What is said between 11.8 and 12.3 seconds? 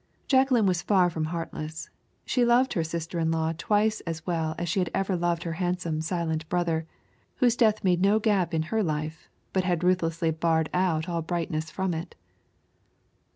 it.